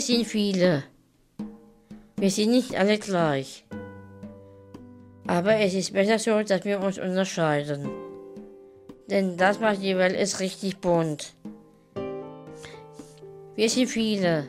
[0.00, 0.84] Wir sind viele.
[2.16, 3.66] Wir sind nicht alle gleich.
[5.26, 7.86] Aber es ist besser so, dass wir uns unterscheiden.
[9.10, 11.34] Denn das macht die Welt ist richtig bunt.
[13.56, 14.46] Wir sind viele,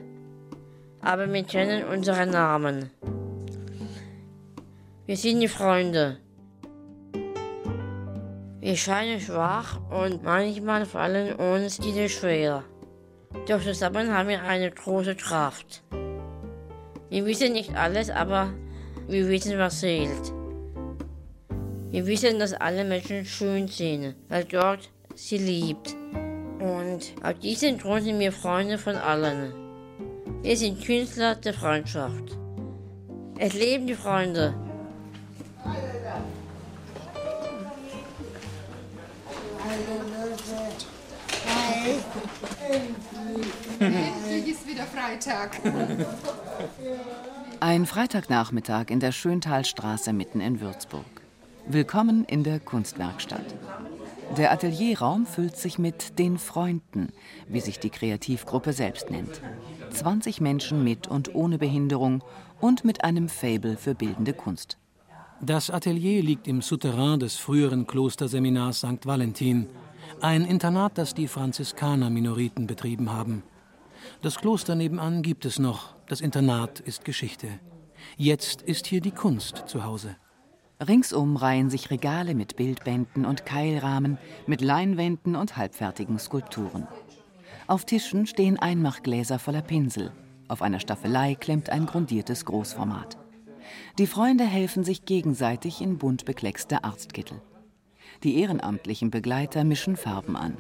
[1.02, 2.90] aber wir kennen unsere Namen.
[5.06, 6.16] Wir sind die Freunde.
[8.62, 12.64] Wir scheinen schwach und manchmal fallen uns diese schwer.
[13.48, 15.84] Doch zusammen haben wir eine große Kraft.
[17.10, 18.54] Wir wissen nicht alles, aber
[19.08, 20.32] wir wissen, was zählt.
[21.90, 25.96] Wir wissen, dass alle Menschen schön sind, weil Gott sie liebt.
[26.60, 29.54] Und aus diesem Grund sind wir Freunde von allen.
[30.42, 32.38] Wir sind Künstler der Freundschaft.
[33.38, 34.54] Es leben die Freunde.
[43.80, 45.60] Endlich ist wieder Freitag.
[47.60, 51.06] Ein Freitagnachmittag in der Schöntalstraße mitten in Würzburg.
[51.68, 53.46] Willkommen in der Kunstwerkstatt.
[54.38, 57.14] Der Atelierraum füllt sich mit den Freunden,
[57.48, 59.42] wie sich die Kreativgruppe selbst nennt.
[59.92, 62.24] 20 Menschen mit und ohne Behinderung
[62.60, 64.78] und mit einem Fable für bildende Kunst.
[65.42, 69.06] Das Atelier liegt im Souterrain des früheren Klosterseminars St.
[69.06, 69.68] Valentin,
[70.20, 73.44] ein Internat, das die Franziskaner-Minoriten betrieben haben.
[74.22, 77.48] Das Kloster nebenan gibt es noch, das Internat ist Geschichte.
[78.18, 80.16] Jetzt ist hier die Kunst zu Hause.
[80.86, 86.88] Ringsum reihen sich Regale mit Bildbänden und Keilrahmen, mit Leinwänden und halbfertigen Skulpturen.
[87.68, 90.12] Auf Tischen stehen Einmachgläser voller Pinsel.
[90.48, 93.18] Auf einer Staffelei klemmt ein grundiertes Großformat.
[94.00, 97.42] Die Freunde helfen sich gegenseitig in bunt bekleckste Arztkittel.
[98.24, 100.58] Die ehrenamtlichen Begleiter mischen Farben an.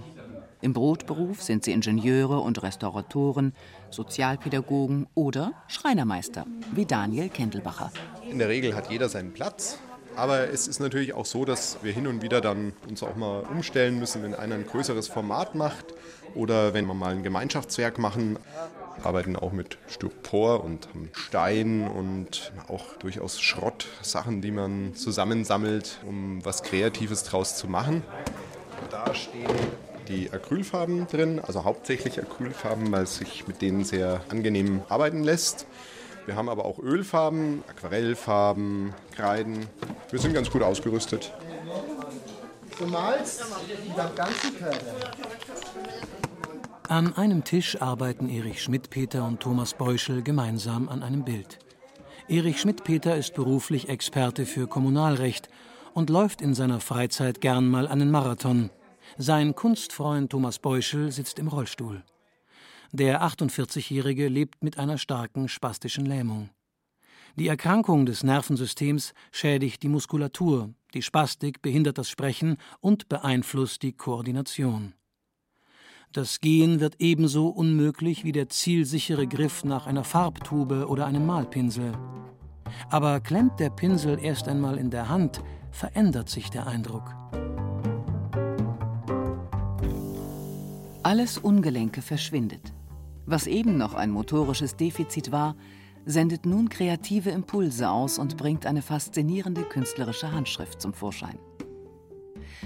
[0.61, 3.53] Im Brotberuf sind sie Ingenieure und Restauratoren,
[3.89, 7.91] Sozialpädagogen oder Schreinermeister, wie Daniel Kendelbacher.
[8.29, 9.79] In der Regel hat jeder seinen Platz.
[10.15, 13.43] Aber es ist natürlich auch so, dass wir hin und wieder dann uns auch mal
[13.49, 15.93] umstellen müssen, wenn einer ein größeres Format macht
[16.35, 18.37] oder wenn wir mal ein Gemeinschaftswerk machen.
[19.03, 26.63] Arbeiten auch mit Styropor und Stein und auch durchaus Schrottsachen, die man zusammensammelt, um was
[26.63, 28.03] Kreatives draus zu machen.
[28.89, 29.47] Da stehen
[30.07, 35.65] die Acrylfarben drin, also hauptsächlich Acrylfarben, weil es sich mit denen sehr angenehm arbeiten lässt.
[36.25, 39.67] Wir haben aber auch Ölfarben, Aquarellfarben, Kreiden.
[40.11, 41.31] Wir sind ganz gut ausgerüstet.
[42.77, 43.43] Du malst
[43.97, 44.77] am ganzen Körper.
[46.91, 51.57] An einem Tisch arbeiten Erich Schmidt-Peter und Thomas Beuschel gemeinsam an einem Bild.
[52.27, 55.47] Erich Schmidt-Peter ist beruflich Experte für Kommunalrecht
[55.93, 58.71] und läuft in seiner Freizeit gern mal einen Marathon.
[59.17, 62.03] Sein Kunstfreund Thomas Beuschel sitzt im Rollstuhl.
[62.91, 66.49] Der 48-Jährige lebt mit einer starken spastischen Lähmung.
[67.37, 73.93] Die Erkrankung des Nervensystems schädigt die Muskulatur, die Spastik behindert das Sprechen und beeinflusst die
[73.93, 74.93] Koordination.
[76.13, 81.93] Das Gehen wird ebenso unmöglich wie der zielsichere Griff nach einer Farbtube oder einem Malpinsel.
[82.89, 87.15] Aber klemmt der Pinsel erst einmal in der Hand, verändert sich der Eindruck.
[91.01, 92.73] Alles Ungelenke verschwindet.
[93.25, 95.55] Was eben noch ein motorisches Defizit war,
[96.05, 101.39] sendet nun kreative Impulse aus und bringt eine faszinierende künstlerische Handschrift zum Vorschein.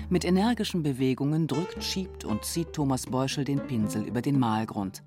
[0.08, 5.04] Mit energischen Bewegungen drückt, schiebt und zieht Thomas Beuschel den Pinsel über den Malgrund.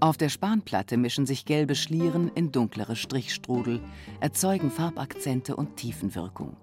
[0.00, 3.80] Auf der Spanplatte mischen sich gelbe Schlieren in dunklere Strichstrudel,
[4.20, 6.56] erzeugen Farbakzente und Tiefenwirkung.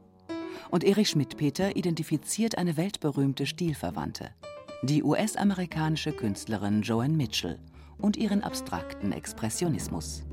[0.69, 4.29] Und Erich Schmidt-Peter identifiziert eine weltberühmte Stilverwandte,
[4.83, 7.57] die US-amerikanische Künstlerin Joan Mitchell
[7.97, 10.23] und ihren abstrakten Expressionismus.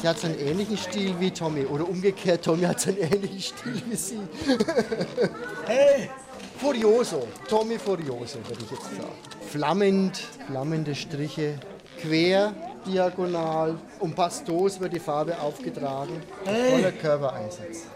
[0.00, 3.40] Sie hat so einen ähnlichen Stil wie Tommy oder umgekehrt, Tommy hat so einen ähnlichen
[3.40, 4.18] Stil wie sie.
[5.66, 6.10] hey!
[6.58, 9.12] Furioso, Tommy Furioso würde ich jetzt sagen.
[9.48, 10.16] Flammend,
[10.46, 11.58] flammende Striche,
[12.00, 12.54] quer,
[12.86, 17.88] diagonal, um pastos wird die Farbe aufgetragen, voller Körpereinsatz.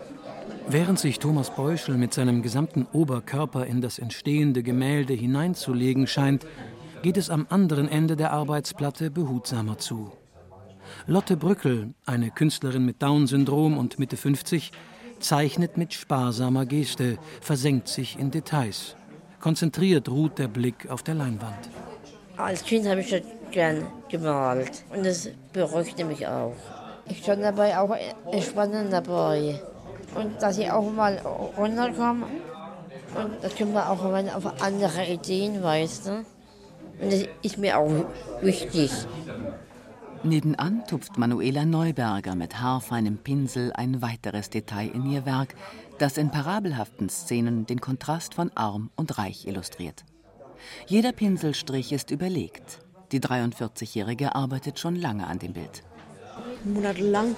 [0.69, 6.47] Während sich Thomas Beuschel mit seinem gesamten Oberkörper in das entstehende Gemälde hineinzulegen scheint,
[7.03, 10.13] geht es am anderen Ende der Arbeitsplatte behutsamer zu.
[11.07, 14.73] Lotte Brückel, eine Künstlerin mit Down-Syndrom und Mitte 50,
[15.19, 18.97] zeichnet mit sparsamer Geste, versenkt sich in Details.
[19.41, 21.71] Konzentriert ruht der Blick auf der Leinwand.
[22.37, 26.55] Als Kind habe ich schon gern gemalt und das beruhigte mich auch.
[27.07, 27.95] Ich stand dabei auch
[28.31, 29.61] entspannend dabei.
[30.15, 31.17] Und dass ich auch mal
[31.57, 32.27] runterkomme
[33.15, 36.25] und da kommt man auch mal auf andere Ideen, du.
[37.01, 37.91] Und das ist mir auch
[38.41, 38.91] wichtig.
[40.23, 45.55] Nebenan tupft Manuela Neuberger mit haarfeinem Pinsel ein weiteres Detail in ihr Werk,
[45.99, 50.05] das in parabelhaften Szenen den Kontrast von arm und reich illustriert.
[50.87, 52.81] Jeder Pinselstrich ist überlegt.
[53.13, 55.83] Die 43-Jährige arbeitet schon lange an dem Bild.
[56.65, 57.35] Monatelang.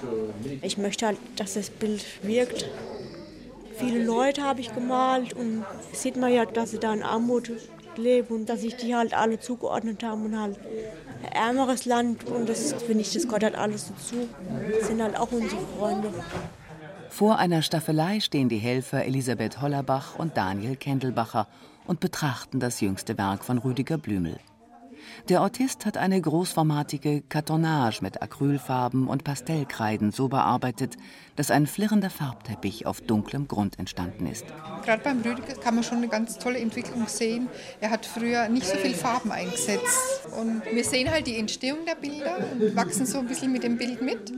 [0.61, 2.69] Ich möchte halt, dass das Bild wirkt.
[3.77, 5.63] Viele Leute habe ich gemalt und
[5.93, 7.49] sieht man ja, dass sie da in Armut
[7.97, 10.57] leben und dass sich die halt alle zugeordnet haben und halt
[11.33, 14.27] ärmeres Land und das finde ich, das gehört halt alles dazu.
[14.79, 16.09] Das sind halt auch unsere Freunde.
[17.09, 21.47] Vor einer Staffelei stehen die Helfer Elisabeth Hollerbach und Daniel Kendelbacher
[21.85, 24.39] und betrachten das jüngste Werk von Rüdiger Blümel.
[25.29, 30.97] Der Autist hat eine großformatige Kartonage mit Acrylfarben und Pastellkreiden so bearbeitet,
[31.35, 34.45] dass ein flirrender Farbteppich auf dunklem Grund entstanden ist.
[34.83, 37.47] Gerade beim Rüdiger kann man schon eine ganz tolle Entwicklung sehen.
[37.81, 40.27] Er hat früher nicht so viel Farben eingesetzt.
[40.39, 43.77] Und wir sehen halt die Entstehung der Bilder und wachsen so ein bisschen mit dem
[43.77, 44.31] Bild mit.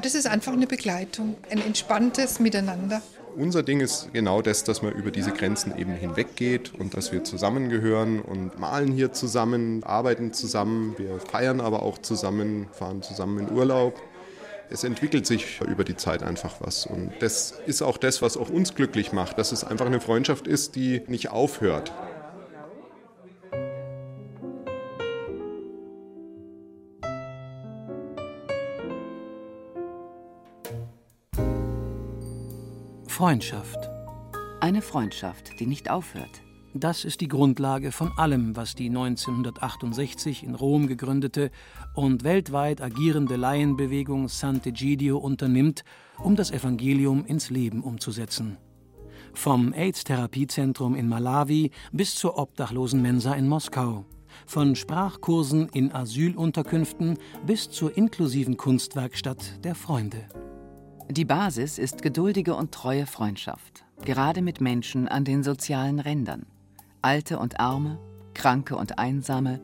[0.00, 3.02] Das ist einfach eine Begleitung, ein entspanntes Miteinander
[3.36, 7.24] unser Ding ist genau das, dass man über diese Grenzen eben hinweggeht und dass wir
[7.24, 13.52] zusammengehören und malen hier zusammen, arbeiten zusammen, wir feiern aber auch zusammen, fahren zusammen in
[13.52, 14.00] Urlaub.
[14.70, 18.50] Es entwickelt sich über die Zeit einfach was und das ist auch das, was auch
[18.50, 21.92] uns glücklich macht, dass es einfach eine Freundschaft ist, die nicht aufhört.
[33.18, 33.90] Freundschaft.
[34.60, 36.40] Eine Freundschaft, die nicht aufhört.
[36.72, 41.50] Das ist die Grundlage von allem, was die 1968 in Rom gegründete
[41.94, 45.82] und weltweit agierende Laienbewegung Sant'Egidio unternimmt,
[46.18, 48.56] um das Evangelium ins Leben umzusetzen.
[49.34, 54.04] Vom AIDS-Therapiezentrum in Malawi bis zur obdachlosen Mensa in Moskau.
[54.46, 60.28] Von Sprachkursen in Asylunterkünften bis zur inklusiven Kunstwerkstatt der Freunde.
[61.10, 66.44] Die Basis ist geduldige und treue Freundschaft, gerade mit Menschen an den sozialen Rändern.
[67.00, 67.98] Alte und Arme,
[68.34, 69.62] Kranke und Einsame,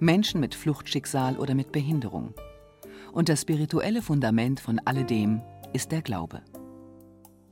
[0.00, 2.32] Menschen mit Fluchtschicksal oder mit Behinderung.
[3.12, 5.42] Und das spirituelle Fundament von alledem
[5.74, 6.40] ist der Glaube.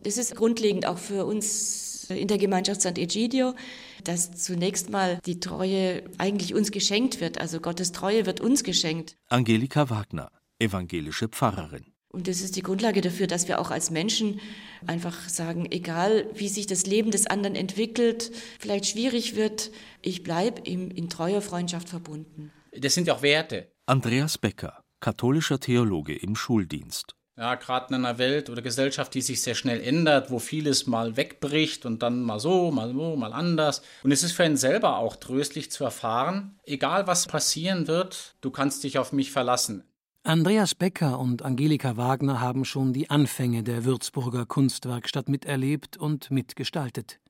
[0.02, 2.96] Es ist grundlegend auch für uns in der Gemeinschaft St.
[2.96, 3.54] Egidio,
[4.02, 7.38] dass zunächst mal die Treue eigentlich uns geschenkt wird.
[7.38, 9.18] Also Gottes Treue wird uns geschenkt.
[9.28, 11.95] Angelika Wagner, evangelische Pfarrerin.
[12.16, 14.40] Und das ist die Grundlage dafür, dass wir auch als Menschen
[14.86, 19.70] einfach sagen, egal wie sich das Leben des anderen entwickelt, vielleicht schwierig wird,
[20.00, 22.52] ich bleibe ihm in treuer Freundschaft verbunden.
[22.72, 23.70] Das sind ja auch Werte.
[23.84, 27.16] Andreas Becker, katholischer Theologe im Schuldienst.
[27.36, 31.18] Ja, gerade in einer Welt oder Gesellschaft, die sich sehr schnell ändert, wo vieles mal
[31.18, 33.82] wegbricht und dann mal so, mal so, mal anders.
[34.02, 38.50] Und es ist für einen selber auch tröstlich zu erfahren, egal was passieren wird, du
[38.50, 39.84] kannst dich auf mich verlassen.
[40.26, 47.20] Andreas Becker und Angelika Wagner haben schon die Anfänge der Würzburger Kunstwerkstatt miterlebt und mitgestaltet.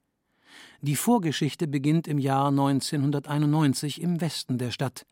[0.80, 5.04] Die Vorgeschichte beginnt im Jahr 1991 im Westen der Stadt,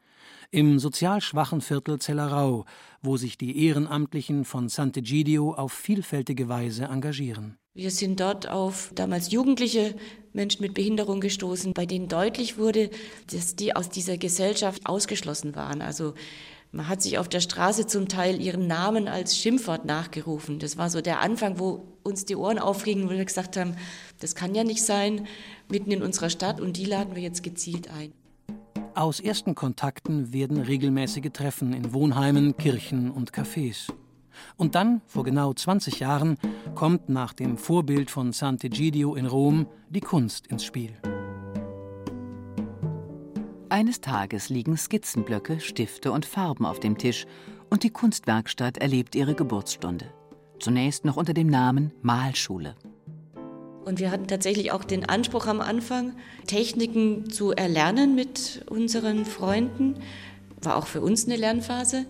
[0.50, 2.64] im sozial schwachen Viertel Zellerau,
[3.02, 7.58] wo sich die Ehrenamtlichen von Sant'Egidio auf vielfältige Weise engagieren.
[7.74, 9.94] Wir sind dort auf damals jugendliche
[10.32, 12.88] Menschen mit Behinderung gestoßen, bei denen deutlich wurde,
[13.30, 15.82] dass die aus dieser Gesellschaft ausgeschlossen waren.
[15.82, 16.14] Also
[16.74, 20.58] man hat sich auf der Straße zum Teil ihren Namen als Schimpfwort nachgerufen.
[20.58, 23.76] Das war so der Anfang, wo uns die Ohren aufgingen, wo wir gesagt haben,
[24.20, 25.26] das kann ja nicht sein,
[25.70, 28.12] mitten in unserer Stadt und die laden wir jetzt gezielt ein.
[28.94, 33.92] Aus ersten Kontakten werden regelmäßige Treffen in Wohnheimen, Kirchen und Cafés.
[34.56, 36.38] Und dann, vor genau 20 Jahren,
[36.74, 40.92] kommt nach dem Vorbild von Sant'Egidio in Rom die Kunst ins Spiel.
[43.74, 47.26] Eines Tages liegen Skizzenblöcke, Stifte und Farben auf dem Tisch
[47.70, 50.14] und die Kunstwerkstatt erlebt ihre Geburtsstunde.
[50.60, 52.76] Zunächst noch unter dem Namen Malschule.
[53.84, 56.12] Und wir hatten tatsächlich auch den Anspruch am Anfang,
[56.46, 59.96] Techniken zu erlernen mit unseren Freunden.
[60.62, 62.06] War auch für uns eine Lernphase.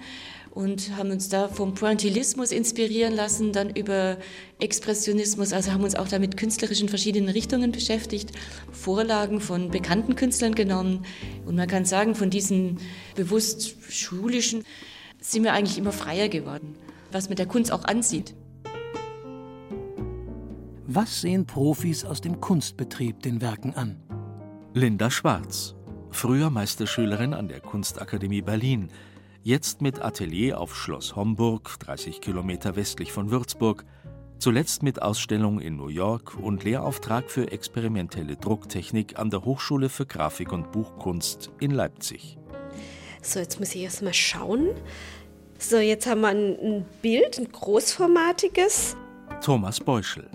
[0.54, 4.18] Und haben uns da vom Pointillismus inspirieren lassen, dann über
[4.60, 8.30] Expressionismus, also haben uns auch da mit künstlerischen verschiedenen Richtungen beschäftigt,
[8.70, 11.04] Vorlagen von bekannten Künstlern genommen
[11.44, 12.78] und man kann sagen, von diesen
[13.16, 14.62] bewusst schulischen
[15.20, 16.76] sind wir eigentlich immer freier geworden,
[17.10, 18.34] was mit der Kunst auch ansieht.
[20.86, 23.96] Was sehen Profis aus dem Kunstbetrieb den Werken an?
[24.74, 25.74] Linda Schwarz,
[26.10, 28.90] früher Meisterschülerin an der Kunstakademie Berlin,
[29.44, 33.84] jetzt mit Atelier auf Schloss Homburg, 30 Kilometer westlich von Würzburg,
[34.38, 40.06] zuletzt mit Ausstellung in New York und Lehrauftrag für experimentelle Drucktechnik an der Hochschule für
[40.06, 42.38] Grafik und Buchkunst in Leipzig.
[43.22, 44.70] So, jetzt muss ich erst mal schauen.
[45.58, 48.96] So, jetzt haben wir ein Bild, ein großformatiges.
[49.42, 50.28] Thomas Beuschel.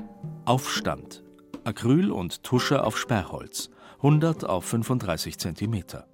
[0.45, 1.23] Aufstand.
[1.63, 3.71] Acryl und Tusche auf Sperrholz.
[3.97, 6.07] 100 auf 35 Zentimeter.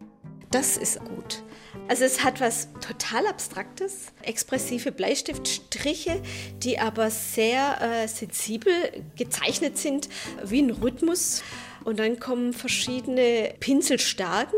[0.50, 1.44] Das ist gut.
[1.88, 6.22] Also es hat was total Abstraktes, expressive Bleistiftstriche,
[6.64, 8.74] die aber sehr äh, sensibel
[9.16, 10.10] gezeichnet sind,
[10.44, 11.44] wie ein Rhythmus.
[11.86, 14.58] Und dann kommen verschiedene Pinselstarken,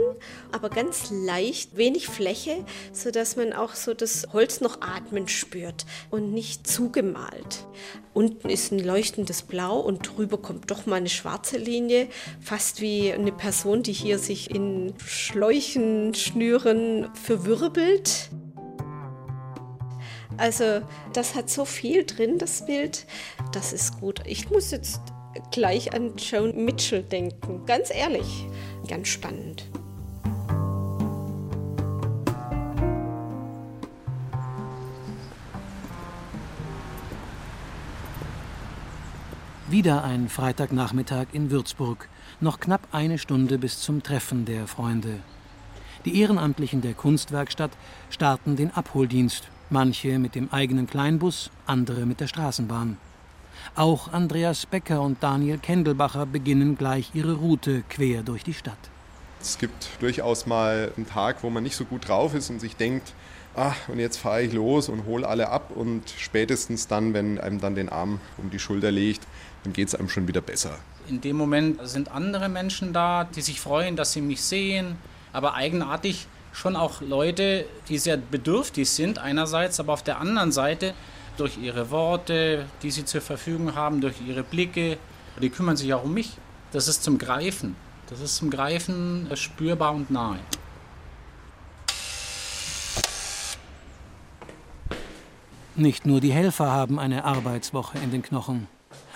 [0.53, 6.34] aber ganz leicht, wenig Fläche, sodass man auch so das Holz noch atmen spürt und
[6.34, 7.65] nicht zugemalt.
[8.13, 12.07] Unten ist ein leuchtendes Blau und drüber kommt doch mal eine schwarze Linie,
[12.39, 18.29] fast wie eine Person, die hier sich in Schläuchen, Schnüren verwirbelt.
[20.38, 20.81] Also
[21.12, 23.05] das hat so viel drin, das Bild.
[23.51, 24.22] Das ist gut.
[24.25, 25.01] Ich muss jetzt
[25.51, 27.65] gleich an Joan Mitchell denken.
[27.65, 28.46] Ganz ehrlich,
[28.88, 29.65] ganz spannend.
[39.70, 42.08] Wieder ein Freitagnachmittag in Würzburg.
[42.39, 45.20] Noch knapp eine Stunde bis zum Treffen der Freunde.
[46.06, 47.72] Die Ehrenamtlichen der Kunstwerkstatt
[48.10, 49.50] starten den Abholdienst.
[49.70, 52.96] Manche mit dem eigenen Kleinbus, andere mit der Straßenbahn.
[53.76, 58.78] Auch Andreas Becker und Daniel Kendelbacher beginnen gleich ihre Route quer durch die Stadt.
[59.40, 62.76] Es gibt durchaus mal einen Tag, wo man nicht so gut drauf ist und sich
[62.76, 63.14] denkt,
[63.56, 67.60] ach, und jetzt fahre ich los und hole alle ab und spätestens dann, wenn einem
[67.60, 69.24] dann den Arm um die Schulter legt,
[69.64, 70.78] dann geht es einem schon wieder besser.
[71.08, 74.98] In dem Moment sind andere Menschen da, die sich freuen, dass sie mich sehen,
[75.34, 80.94] aber eigenartig schon auch Leute, die sehr bedürftig sind einerseits, aber auf der anderen Seite
[81.38, 84.98] durch ihre Worte, die sie zur Verfügung haben, durch ihre Blicke.
[85.41, 86.32] Die kümmern sich auch um mich.
[86.72, 87.75] Das ist zum Greifen.
[88.10, 90.39] Das ist zum Greifen spürbar und nahe.
[95.75, 98.67] Nicht nur die Helfer haben eine Arbeitswoche in den Knochen.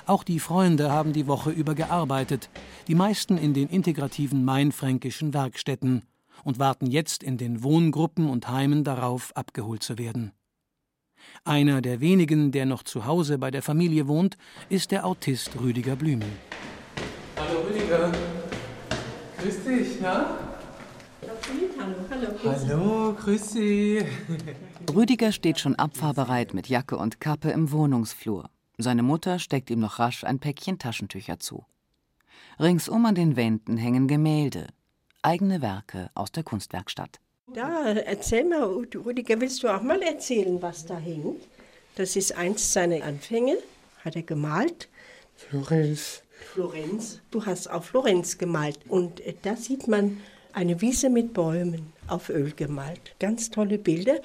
[0.05, 2.49] Auch die Freunde haben die Woche über gearbeitet,
[2.87, 6.03] die meisten in den integrativen mainfränkischen Werkstätten
[6.43, 10.33] und warten jetzt in den Wohngruppen und Heimen darauf, abgeholt zu werden.
[11.43, 14.37] Einer der wenigen, der noch zu Hause bei der Familie wohnt,
[14.69, 16.29] ist der Autist Rüdiger Blümel.
[17.37, 18.11] Hallo Rüdiger.
[19.39, 20.37] Grüß dich, na?
[21.79, 24.05] Hallo, hallo, grüß Hallo, grüß Sie.
[24.95, 28.49] Rüdiger steht schon abfahrbereit mit Jacke und Kappe im Wohnungsflur.
[28.77, 31.65] Seine Mutter steckt ihm noch rasch ein Päckchen Taschentücher zu.
[32.59, 34.67] Ringsum an den Wänden hängen Gemälde,
[35.21, 37.19] eigene Werke aus der Kunstwerkstatt.
[37.53, 41.41] Da, erzähl mal, Rüdiger, willst du auch mal erzählen, was da hängt?
[41.95, 43.57] Das ist eins seiner Anfänge,
[44.05, 44.87] hat er gemalt.
[45.35, 46.23] Florenz.
[46.53, 47.19] Florenz.
[47.29, 48.79] Du hast auch Florenz gemalt.
[48.87, 50.21] Und da sieht man
[50.53, 53.15] eine Wiese mit Bäumen auf Öl gemalt.
[53.19, 54.19] Ganz tolle Bilder.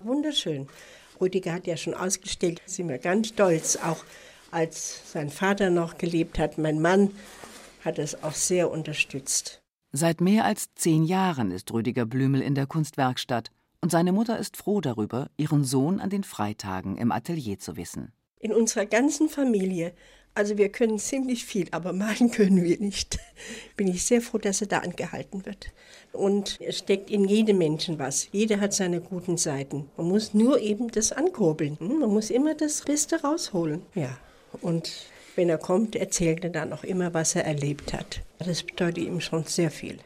[0.00, 0.68] Wunderschön.
[1.20, 3.76] Rüdiger hat ja schon ausgestellt, sind wir ganz stolz.
[3.76, 4.04] Auch
[4.50, 7.10] als sein Vater noch gelebt hat, mein Mann
[7.84, 9.59] hat es auch sehr unterstützt.
[9.92, 14.56] Seit mehr als zehn Jahren ist Rüdiger Blümel in der Kunstwerkstatt und seine Mutter ist
[14.56, 18.12] froh darüber, ihren Sohn an den Freitagen im Atelier zu wissen.
[18.38, 19.92] In unserer ganzen Familie,
[20.32, 23.18] also wir können ziemlich viel, aber malen können wir nicht,
[23.76, 25.72] bin ich sehr froh, dass er da angehalten wird.
[26.12, 28.28] Und es steckt in jedem Menschen was.
[28.30, 29.90] Jeder hat seine guten Seiten.
[29.96, 31.76] Man muss nur eben das ankurbeln.
[31.80, 33.82] Man muss immer das Beste rausholen.
[33.96, 34.16] Ja,
[34.60, 34.92] und
[35.36, 38.20] wenn er kommt, erzählt er dann auch immer, was er erlebt hat.
[38.38, 39.98] Das bedeutet ihm schon sehr viel.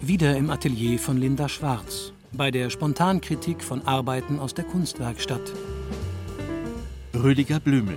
[0.00, 5.52] Wieder im Atelier von Linda Schwarz, bei der Spontankritik von Arbeiten aus der Kunstwerkstatt.
[7.14, 7.96] Rüdiger Blümel,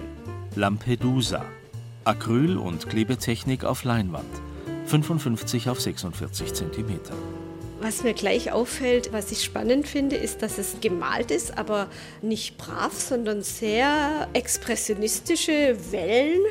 [0.55, 1.43] Lampedusa,
[2.03, 4.29] Acryl- und Klebetechnik auf Leinwand,
[4.85, 7.15] 55 auf 46 Zentimeter.
[7.82, 11.89] Was mir gleich auffällt, was ich spannend finde, ist, dass es gemalt ist, aber
[12.22, 16.41] nicht brav, sondern sehr expressionistische Wellen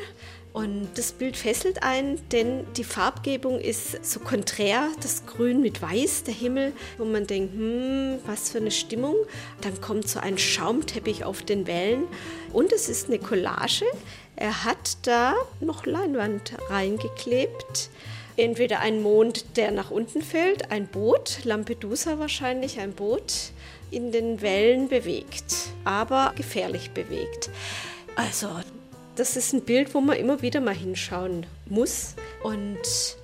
[0.55, 6.23] Und das Bild fesselt einen, denn die Farbgebung ist so konträr, das Grün mit Weiß,
[6.23, 9.15] der Himmel, wo man denkt, hm, was für eine Stimmung.
[9.59, 12.05] Dann kommt so ein Schaumteppich auf den Wellen
[12.53, 13.83] und es ist eine Collage.
[14.37, 17.89] Er hat da noch Leinwand reingeklebt.
[18.37, 23.51] Entweder ein Mond, der nach unten fällt, ein Boot, Lampedusa wahrscheinlich, ein Boot,
[23.91, 27.49] in den Wellen bewegt, aber gefährlich bewegt.
[28.15, 28.49] Also
[29.15, 32.15] das ist ein Bild, wo man immer wieder mal hinschauen muss.
[32.43, 32.79] Und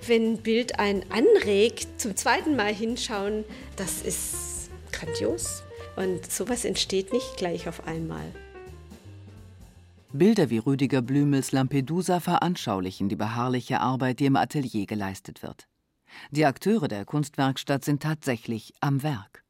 [0.06, 3.44] wenn ein Bild einen anregt, zum zweiten Mal hinschauen,
[3.76, 5.62] das ist grandios.
[5.96, 8.24] Und sowas entsteht nicht gleich auf einmal.
[10.14, 15.68] Bilder wie Rüdiger Blümels Lampedusa veranschaulichen die beharrliche Arbeit, die im Atelier geleistet wird.
[16.30, 19.42] Die Akteure der Kunstwerkstatt sind tatsächlich am Werk.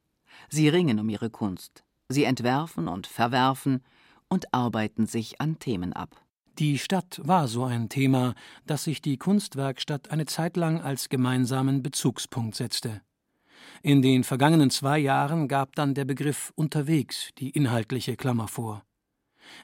[0.49, 1.83] Sie ringen um ihre Kunst.
[2.09, 3.83] Sie entwerfen und verwerfen
[4.29, 6.25] und arbeiten sich an Themen ab.
[6.59, 11.83] Die Stadt war so ein Thema, das sich die Kunstwerkstatt eine Zeit lang als gemeinsamen
[11.83, 13.01] Bezugspunkt setzte.
[13.83, 18.85] In den vergangenen zwei Jahren gab dann der Begriff unterwegs die inhaltliche Klammer vor.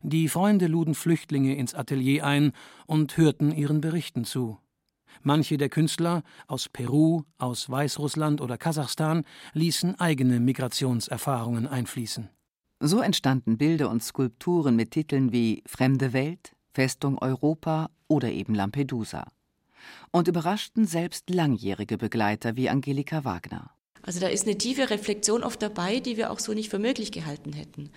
[0.02, 2.52] Die Freunde luden Flüchtlinge ins Atelier ein
[2.86, 4.58] und hörten ihren Berichten zu.
[5.22, 12.28] Manche der Künstler aus Peru, aus Weißrussland oder Kasachstan ließen eigene Migrationserfahrungen einfließen.
[12.80, 19.26] So entstanden Bilder und Skulpturen mit Titeln wie Fremde Welt, Festung Europa oder eben Lampedusa.
[20.12, 23.70] Und überraschten selbst langjährige Begleiter wie Angelika Wagner.
[24.08, 27.12] Also da ist eine tiefe Reflexion oft dabei, die wir auch so nicht für möglich
[27.12, 27.90] gehalten hätten.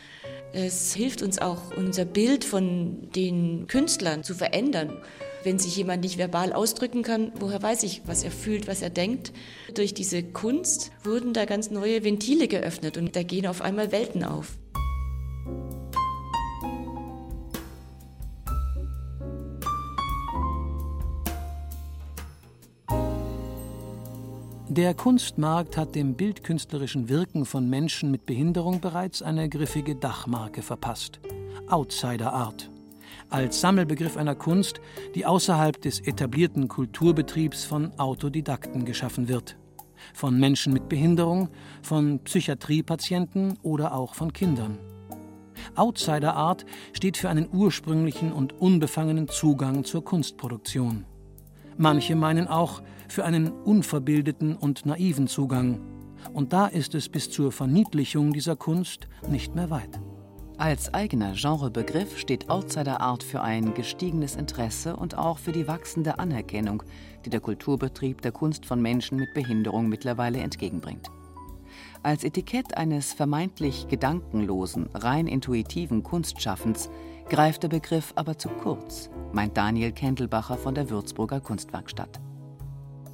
[0.52, 4.92] Es hilft uns auch, unser Bild von den Künstlern zu verändern.
[5.46, 8.90] Wenn sich jemand nicht verbal ausdrücken kann, woher weiß ich, was er fühlt, was er
[8.90, 9.32] denkt?
[9.74, 14.26] Durch diese Kunst wurden da ganz neue Ventile geöffnet und da gehen auf einmal Welten
[14.26, 14.58] auf.
[24.72, 31.20] Der Kunstmarkt hat dem bildkünstlerischen Wirken von Menschen mit Behinderung bereits eine griffige Dachmarke verpasst.
[31.68, 32.72] Outsider Art.
[33.30, 34.80] Als Sammelbegriff einer Kunst,
[35.14, 39.58] die außerhalb des etablierten Kulturbetriebs von Autodidakten geschaffen wird.
[40.14, 41.50] Von Menschen mit Behinderung,
[41.82, 44.78] von Psychiatriepatienten oder auch von Kindern.
[45.76, 51.04] Outsider Art steht für einen ursprünglichen und unbefangenen Zugang zur Kunstproduktion.
[51.78, 55.80] Manche meinen auch für einen unverbildeten und naiven Zugang.
[56.34, 60.00] Und da ist es bis zur Verniedlichung dieser Kunst nicht mehr weit.
[60.58, 66.20] Als eigener Genrebegriff steht Outsider Art für ein gestiegenes Interesse und auch für die wachsende
[66.20, 66.84] Anerkennung,
[67.26, 71.10] die der Kulturbetrieb der Kunst von Menschen mit Behinderung mittlerweile entgegenbringt.
[72.04, 76.92] Als Etikett eines vermeintlich gedankenlosen, rein intuitiven Kunstschaffens
[77.32, 82.20] greift der Begriff aber zu kurz, meint Daniel Kendelbacher von der Würzburger Kunstwerkstatt.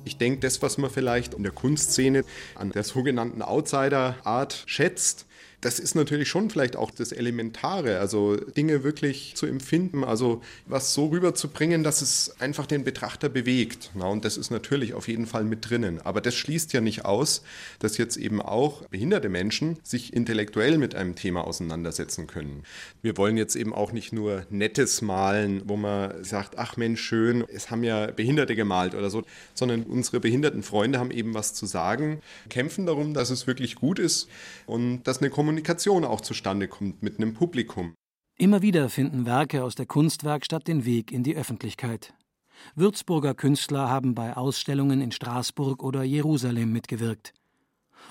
[0.05, 2.23] Ich denke, das, was man vielleicht in der Kunstszene
[2.55, 5.27] an der sogenannten Outsider-Art schätzt,
[5.61, 10.93] das ist natürlich schon vielleicht auch das Elementare, also Dinge wirklich zu empfinden, also was
[10.93, 13.89] so rüberzubringen, dass es einfach den Betrachter bewegt.
[13.95, 15.99] Na, und das ist natürlich auf jeden Fall mit drinnen.
[16.03, 17.41] Aber das schließt ja nicht aus,
[17.79, 22.63] dass jetzt eben auch behinderte Menschen sich intellektuell mit einem Thema auseinandersetzen können.
[23.01, 27.43] Wir wollen jetzt eben auch nicht nur Nettes malen, wo man sagt, ach Mensch, schön,
[27.51, 29.23] es haben ja Behinderte gemalt oder so,
[29.55, 33.97] sondern unsere behinderten Freunde haben eben was zu sagen, kämpfen darum, dass es wirklich gut
[33.97, 34.29] ist
[34.67, 37.95] und dass eine Kommunikation Kommunikation auch zustande kommt mit einem Publikum.
[38.37, 42.13] Immer wieder finden Werke aus der Kunstwerkstatt den Weg in die Öffentlichkeit.
[42.75, 47.31] Würzburger Künstler haben bei Ausstellungen in Straßburg oder Jerusalem mitgewirkt.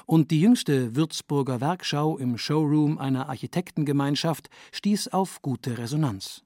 [0.06, 6.42] Und die jüngste Würzburger Werkschau im Showroom einer Architektengemeinschaft stieß auf gute Resonanz.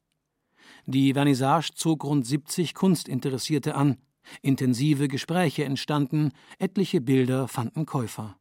[0.87, 3.99] Die Vernissage zog rund 70 Kunstinteressierte an.
[4.43, 8.40] Intensive Gespräche entstanden, etliche Bilder fanden Käufer.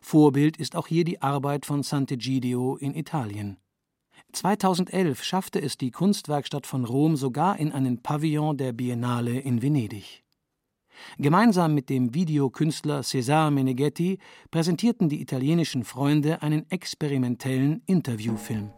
[0.00, 3.58] Vorbild ist auch hier die Arbeit von Sant'Egidio in Italien.
[4.32, 10.24] 2011 schaffte es die Kunstwerkstatt von Rom sogar in einen Pavillon der Biennale in Venedig.
[11.18, 14.18] Gemeinsam mit dem Videokünstler Cesare Meneghetti
[14.50, 18.70] präsentierten die italienischen Freunde einen experimentellen Interviewfilm.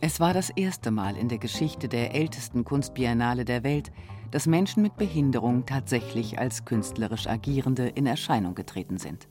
[0.00, 3.92] Es war das erste Mal in der Geschichte der ältesten Kunstbiennale der Welt,
[4.30, 9.28] dass Menschen mit Behinderung tatsächlich als künstlerisch Agierende in Erscheinung getreten sind.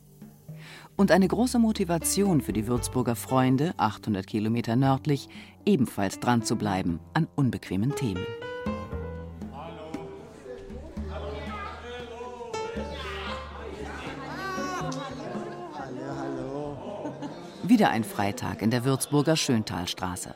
[0.98, 5.30] Und eine große Motivation für die Würzburger Freunde, 800 Kilometer nördlich,
[5.66, 8.26] ebenfalls dran zu bleiben an unbequemen Themen.
[17.64, 20.34] Wieder ein Freitag in der Würzburger Schöntalstraße.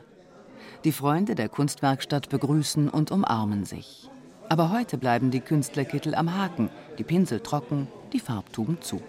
[0.84, 4.08] Die Freunde der Kunstwerkstatt begrüßen und umarmen sich.
[4.48, 9.00] Aber heute bleiben die Künstlerkittel am Haken, die Pinsel trocken, die Farbtuben zu.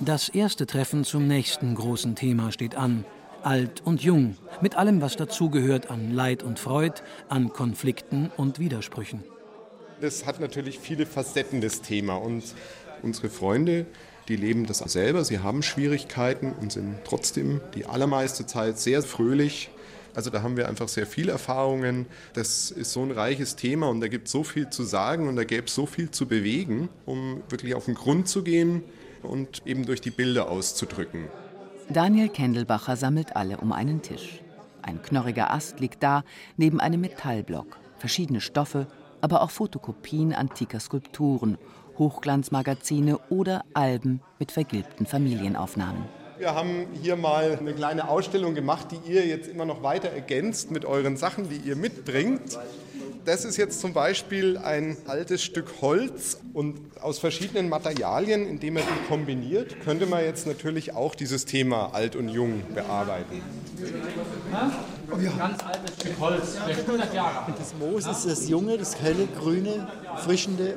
[0.00, 3.04] Das erste Treffen zum nächsten großen Thema steht an.
[3.42, 9.24] Alt und jung, mit allem, was dazugehört an Leid und Freud, an Konflikten und Widersprüchen.
[10.00, 12.16] Das hat natürlich viele Facetten, das Thema.
[12.16, 12.42] Und
[13.02, 13.86] unsere Freunde,
[14.28, 15.24] die leben das selber.
[15.24, 19.70] Sie haben Schwierigkeiten und sind trotzdem die allermeiste Zeit sehr fröhlich.
[20.14, 22.06] Also da haben wir einfach sehr viele Erfahrungen.
[22.34, 25.36] Das ist so ein reiches Thema und da gibt es so viel zu sagen und
[25.36, 28.82] da gäbe es so viel zu bewegen, um wirklich auf den Grund zu gehen
[29.22, 31.28] und eben durch die Bilder auszudrücken.
[31.88, 34.42] Daniel Kendelbacher sammelt alle um einen Tisch.
[34.82, 36.24] Ein knorriger Ast liegt da
[36.56, 37.78] neben einem Metallblock.
[37.98, 38.86] Verschiedene Stoffe,
[39.20, 41.56] aber auch Fotokopien antiker Skulpturen,
[41.98, 46.04] Hochglanzmagazine oder Alben mit vergilbten Familienaufnahmen.
[46.42, 50.72] Wir haben hier mal eine kleine Ausstellung gemacht, die ihr jetzt immer noch weiter ergänzt
[50.72, 52.58] mit euren Sachen, die ihr mitbringt.
[53.24, 58.82] Das ist jetzt zum Beispiel ein altes Stück Holz und aus verschiedenen Materialien, indem man
[58.82, 63.40] die kombiniert, könnte man jetzt natürlich auch dieses Thema alt und jung bearbeiten.
[65.12, 65.30] Oh ja.
[65.38, 67.54] Ganz altes Stück Holz, 100 Jahre alt.
[67.56, 70.76] Das Moos ist das junge, das helle, grüne, frischende.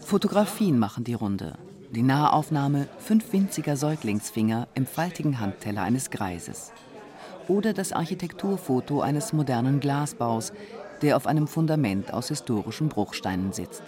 [0.00, 1.56] Fotografien machen die Runde.
[1.94, 6.72] Die Nahaufnahme fünf winziger Säuglingsfinger im faltigen Handteller eines Greises.
[7.46, 10.52] Oder das Architekturfoto eines modernen Glasbaus,
[11.02, 13.84] der auf einem Fundament aus historischen Bruchsteinen sitzt.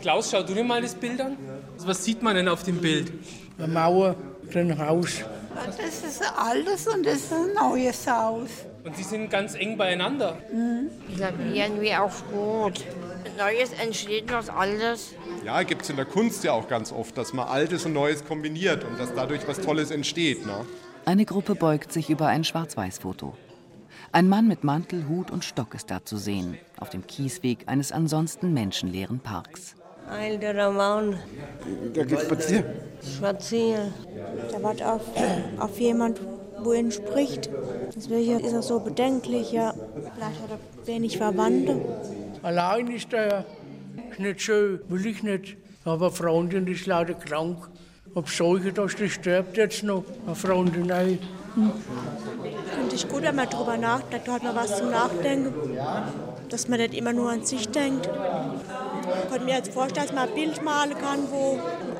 [0.00, 1.36] Klaus, schau du dir mal das Bild an.
[1.78, 3.12] Was sieht man denn auf dem Bild?
[3.58, 4.16] Eine Mauer,
[4.52, 5.22] ein Haus.
[5.54, 8.48] Das ist ein altes und das ist ein neues Haus.
[8.82, 10.36] Und sie sind ganz eng beieinander.
[10.52, 10.90] Mhm.
[11.08, 12.84] Ich glaube, irgendwie auch gut.
[13.36, 15.14] Neues entsteht was Altes.
[15.44, 18.24] Ja, gibt es in der Kunst ja auch ganz oft, dass man Altes und Neues
[18.24, 20.46] kombiniert und dass dadurch was Tolles entsteht.
[20.46, 20.64] Ne?
[21.04, 23.34] Eine Gruppe beugt sich über ein Schwarz-Weiß-Foto.
[24.12, 27.92] Ein Mann mit Mantel, Hut und Stock ist da zu sehen, auf dem Kiesweg eines
[27.92, 29.74] ansonsten menschenleeren Parks.
[30.08, 31.18] Alter Mann.
[31.94, 32.64] Der geht spazieren.
[33.16, 33.92] Spazieren.
[34.52, 35.02] Der wartet auf,
[35.58, 36.20] auf jemand,
[36.62, 37.50] wo ihn spricht.
[37.94, 39.74] Deswegen ist er so bedenklich, ja.
[40.14, 41.80] Vielleicht hat er wenig Verwandte.
[42.42, 43.44] Allein ist er.
[44.18, 45.56] Nicht schön, will ich nicht.
[45.84, 47.68] Aber Freundin ist leider krank.
[48.14, 50.04] Ob solche, dass die stirbt jetzt noch.
[50.26, 51.18] Eine Freundin, nein.
[51.54, 51.72] Hm.
[52.74, 55.52] Finde ich gut, wenn man darüber nachdenkt, da hat man was zum Nachdenken.
[56.48, 58.08] Dass man nicht immer nur an sich denkt.
[58.08, 61.58] Ich könnte mir jetzt vorstellen, dass man ein Bild malen kann, wo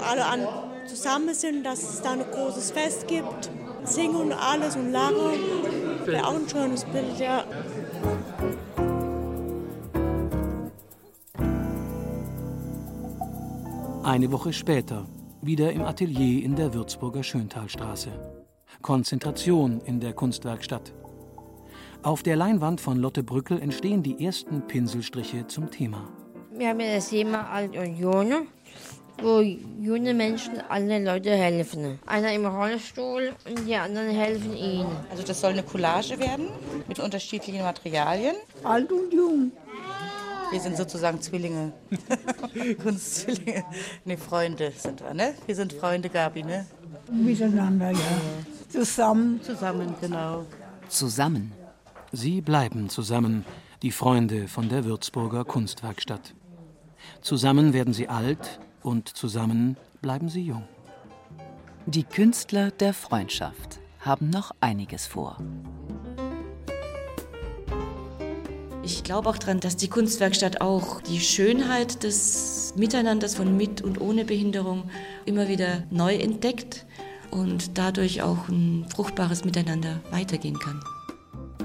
[0.09, 0.47] alle an
[0.87, 3.51] zusammen sind, dass es da ein großes Fest gibt.
[3.85, 5.15] Singen und alles und lachen.
[6.05, 7.45] Wäre auch ein schönes Bild, ja.
[14.07, 15.05] Eine Woche später,
[15.43, 18.13] wieder im Atelier in der Würzburger Schöntalstraße.
[18.81, 20.93] Konzentration in der Kunstwerkstatt.
[22.05, 26.09] Auf der Leinwand von Lotte Brückel entstehen die ersten Pinselstriche zum Thema.
[26.53, 28.43] Wir haben ja das Thema Alt und Junge,
[29.21, 31.99] wo junge Menschen alle Leute helfen.
[32.07, 34.97] Einer im Rollstuhl und die anderen helfen ihnen.
[35.11, 36.51] Also das soll eine Collage werden
[36.87, 38.37] mit unterschiedlichen Materialien.
[38.63, 39.51] Alt und jung.
[40.51, 41.73] Wir sind sozusagen Zwillinge.
[42.83, 43.65] Kunstzwillinge.
[44.05, 45.35] Ne, Freunde sind wir, ne?
[45.47, 46.67] Wir sind Freunde, Gabi, ne?
[47.11, 47.99] Miteinander, ja.
[48.69, 49.41] Zusammen.
[49.43, 50.45] Zusammen, genau.
[50.89, 51.53] Zusammen.
[52.13, 53.45] Sie bleiben zusammen,
[53.83, 56.35] die Freunde von der Würzburger Kunstwerkstatt.
[57.21, 60.65] Zusammen werden sie alt und zusammen bleiben sie jung.
[61.87, 65.39] Die Künstler der Freundschaft haben noch einiges vor.
[68.87, 74.01] Ich glaube auch daran, dass die Kunstwerkstatt auch die Schönheit des Miteinanders von mit und
[74.01, 74.89] ohne Behinderung
[75.25, 76.87] immer wieder neu entdeckt
[77.33, 80.81] und dadurch auch ein fruchtbares Miteinander weitergehen kann.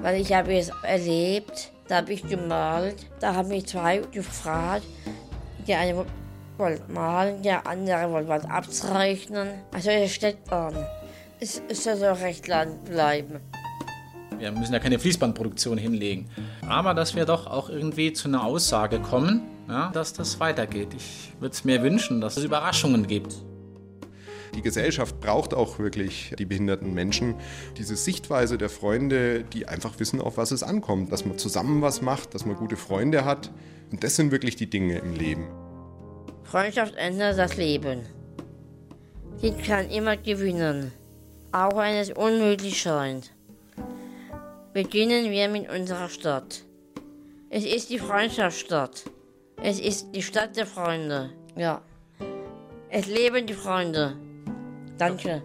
[0.01, 4.87] Weil ich habe es erlebt, da habe ich gemalt, da haben mich zwei gefragt,
[5.67, 6.05] der eine
[6.57, 9.47] wollte malen, der andere wollte was abzeichnen.
[9.71, 10.73] Also es steckt an.
[11.39, 13.39] Es, soll auch recht lang bleiben.
[14.41, 16.27] Wir müssen ja keine Fließbandproduktion hinlegen.
[16.67, 20.87] Aber dass wir doch auch irgendwie zu einer Aussage kommen, ja, dass das weitergeht.
[20.97, 23.35] Ich würde es mir wünschen, dass es Überraschungen gibt.
[24.55, 27.35] Die Gesellschaft braucht auch wirklich die behinderten Menschen.
[27.77, 31.11] Diese Sichtweise der Freunde, die einfach wissen, auf was es ankommt.
[31.11, 33.51] Dass man zusammen was macht, dass man gute Freunde hat.
[33.91, 35.47] Und das sind wirklich die Dinge im Leben.
[36.43, 38.01] Freundschaft ändert das Leben.
[39.37, 40.91] Sie kann immer gewinnen,
[41.51, 43.31] auch wenn es unmöglich scheint.
[44.73, 46.63] Beginnen wir mit unserer Stadt.
[47.49, 49.03] Es ist die Freundschaftsstadt.
[49.61, 51.31] Es ist die Stadt der Freunde.
[51.57, 51.81] Ja.
[52.89, 54.15] Es leben die Freunde.
[54.97, 55.43] Danke.